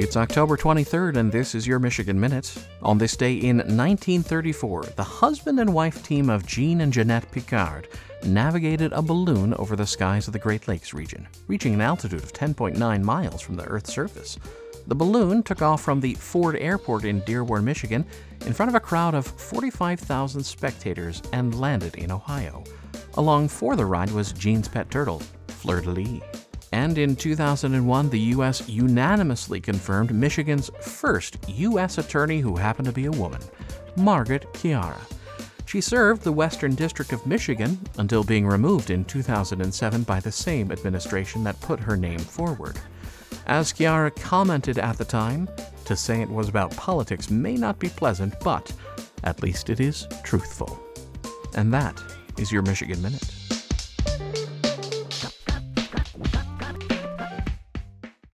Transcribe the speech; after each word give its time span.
It's 0.00 0.16
October 0.16 0.56
23rd, 0.56 1.18
and 1.18 1.30
this 1.30 1.54
is 1.54 1.66
your 1.66 1.78
Michigan 1.78 2.18
Minute. 2.18 2.56
On 2.80 2.96
this 2.96 3.18
day 3.18 3.34
in 3.34 3.58
1934, 3.58 4.84
the 4.96 5.04
husband 5.04 5.60
and 5.60 5.74
wife 5.74 6.02
team 6.02 6.30
of 6.30 6.46
Jean 6.46 6.80
and 6.80 6.90
Jeannette 6.90 7.30
Piccard 7.30 7.84
navigated 8.24 8.94
a 8.94 9.02
balloon 9.02 9.52
over 9.52 9.76
the 9.76 9.86
skies 9.86 10.26
of 10.26 10.32
the 10.32 10.38
Great 10.38 10.66
Lakes 10.66 10.94
region, 10.94 11.28
reaching 11.48 11.74
an 11.74 11.82
altitude 11.82 12.22
of 12.22 12.32
10.9 12.32 13.02
miles 13.02 13.42
from 13.42 13.56
the 13.56 13.66
Earth's 13.66 13.92
surface. 13.92 14.38
The 14.86 14.94
balloon 14.94 15.42
took 15.42 15.60
off 15.60 15.82
from 15.82 16.00
the 16.00 16.14
Ford 16.14 16.56
Airport 16.56 17.04
in 17.04 17.20
Dearborn, 17.20 17.66
Michigan, 17.66 18.06
in 18.46 18.54
front 18.54 18.70
of 18.70 18.74
a 18.74 18.80
crowd 18.80 19.14
of 19.14 19.26
45,000 19.26 20.42
spectators 20.42 21.20
and 21.34 21.60
landed 21.60 21.96
in 21.96 22.10
Ohio. 22.10 22.64
Along 23.18 23.48
for 23.48 23.76
the 23.76 23.84
ride 23.84 24.12
was 24.12 24.32
Jean's 24.32 24.66
pet 24.66 24.90
turtle, 24.90 25.20
Fleur 25.48 25.82
de 25.82 25.90
Lis. 25.90 26.39
And 26.80 26.96
in 26.96 27.14
2001, 27.14 28.08
the 28.08 28.18
U.S. 28.36 28.66
unanimously 28.66 29.60
confirmed 29.60 30.14
Michigan's 30.14 30.70
first 30.80 31.36
U.S. 31.46 31.98
attorney 31.98 32.40
who 32.40 32.56
happened 32.56 32.86
to 32.86 32.92
be 32.92 33.04
a 33.04 33.10
woman, 33.10 33.42
Margaret 33.96 34.46
Chiara. 34.54 34.98
She 35.66 35.82
served 35.82 36.22
the 36.22 36.32
Western 36.32 36.74
District 36.74 37.12
of 37.12 37.26
Michigan 37.26 37.78
until 37.98 38.24
being 38.24 38.46
removed 38.46 38.88
in 38.88 39.04
2007 39.04 40.04
by 40.04 40.20
the 40.20 40.32
same 40.32 40.72
administration 40.72 41.44
that 41.44 41.60
put 41.60 41.80
her 41.80 41.98
name 41.98 42.18
forward. 42.18 42.80
As 43.46 43.74
Chiara 43.74 44.10
commented 44.10 44.78
at 44.78 44.96
the 44.96 45.04
time, 45.04 45.50
to 45.84 45.94
say 45.94 46.22
it 46.22 46.30
was 46.30 46.48
about 46.48 46.74
politics 46.78 47.28
may 47.28 47.56
not 47.56 47.78
be 47.78 47.90
pleasant, 47.90 48.32
but 48.40 48.72
at 49.22 49.42
least 49.42 49.68
it 49.68 49.80
is 49.80 50.08
truthful. 50.24 50.80
And 51.54 51.74
that 51.74 52.02
is 52.38 52.50
your 52.50 52.62
Michigan 52.62 53.02
Minute. 53.02 53.49